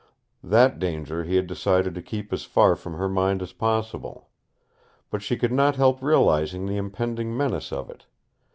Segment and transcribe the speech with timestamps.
[0.43, 4.29] That danger he had decided to keep as far from her mind as possible.
[5.11, 8.07] But she could not help realizing the impending menace of it.